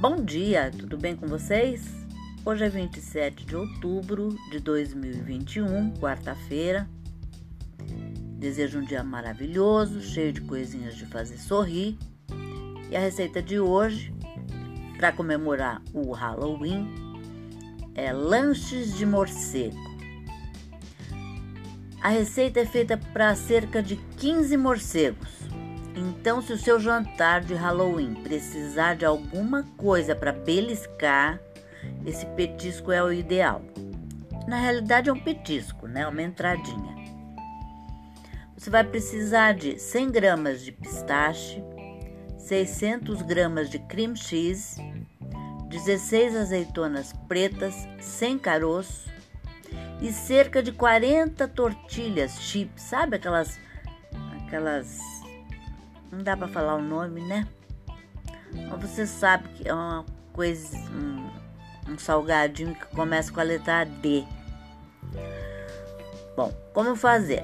[0.00, 2.06] Bom dia, tudo bem com vocês?
[2.44, 6.88] Hoje é 27 de outubro de 2021, quarta-feira.
[8.38, 11.98] Desejo um dia maravilhoso, cheio de coisinhas de fazer sorrir.
[12.88, 14.14] E a receita de hoje,
[14.96, 16.88] para comemorar o Halloween,
[17.92, 19.76] é lanches de morcego.
[22.00, 25.47] A receita é feita para cerca de 15 morcegos.
[25.98, 31.40] Então, se o seu jantar de Halloween precisar de alguma coisa para beliscar,
[32.06, 33.60] esse petisco é o ideal.
[34.46, 36.06] Na realidade, é um petisco, né?
[36.06, 36.96] Uma entradinha.
[38.56, 41.62] Você vai precisar de 100 gramas de pistache,
[42.38, 44.80] 600 gramas de cream cheese,
[45.68, 49.10] 16 azeitonas pretas sem caroço
[50.00, 53.58] e cerca de 40 tortilhas chips, sabe aquelas
[54.44, 54.98] aquelas
[56.10, 57.46] não dá para falar o nome, né?
[58.52, 63.84] Mas você sabe que é uma coisa um, um salgadinho que começa com a letra
[63.84, 64.24] D.
[66.36, 67.42] Bom, como fazer?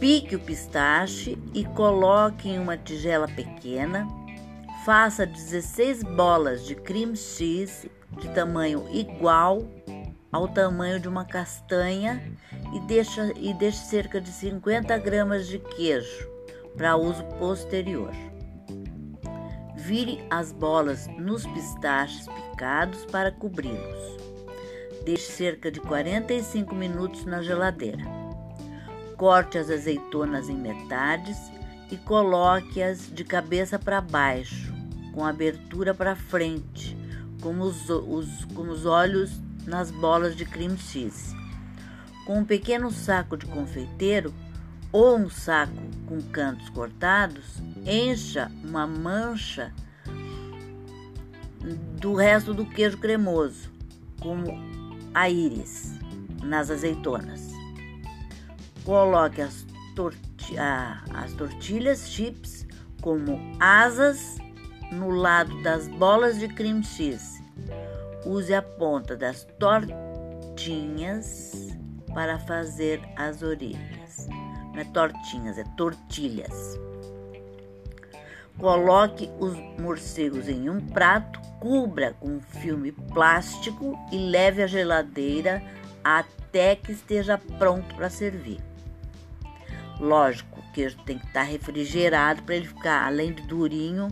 [0.00, 4.06] Pique o pistache e coloque em uma tigela pequena.
[4.84, 9.62] Faça 16 bolas de cream cheese de tamanho igual
[10.30, 12.22] ao tamanho de uma castanha
[12.74, 16.35] e deixe, e deixe cerca de 50 gramas de queijo
[16.76, 18.12] para uso posterior.
[19.76, 24.16] Vire as bolas nos pistaches picados para cobri-los.
[25.04, 28.04] Deixe cerca de 45 minutos na geladeira.
[29.16, 31.38] Corte as azeitonas em metades
[31.90, 34.74] e coloque-as de cabeça para baixo,
[35.14, 36.96] com abertura para frente,
[37.40, 41.34] com os, os, com os olhos nas bolas de cream cheese.
[42.26, 44.34] Com um pequeno saco de confeiteiro
[44.92, 45.72] ou um saco
[46.06, 49.72] com cantos cortados, encha uma mancha
[52.00, 53.70] do resto do queijo cremoso,
[54.20, 54.46] como
[55.12, 55.94] a íris,
[56.42, 57.50] nas azeitonas.
[58.84, 59.66] Coloque as,
[61.12, 62.66] as tortilhas chips
[63.00, 64.36] como asas
[64.92, 67.42] no lado das bolas de cream cheese.
[68.24, 71.52] Use a ponta das tortinhas
[72.14, 74.28] para fazer as orelhas.
[74.76, 76.78] Não é tortinhas, é tortilhas.
[78.58, 85.62] Coloque os morcegos em um prato, cubra com filme plástico e leve à geladeira
[86.04, 88.60] até que esteja pronto para servir.
[89.98, 94.08] Lógico, o queijo tem que estar refrigerado para ele ficar, além de durinho,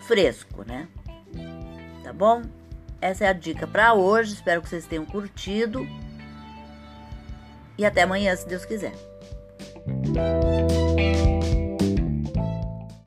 [0.00, 0.88] fresco, né?
[2.04, 2.42] Tá bom?
[3.00, 4.34] Essa é a dica para hoje.
[4.34, 5.88] Espero que vocês tenham curtido.
[7.78, 8.92] E até amanhã, se Deus quiser.
[10.12, 10.79] Música